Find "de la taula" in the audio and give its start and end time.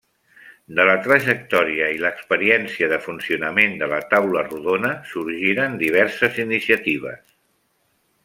3.83-4.43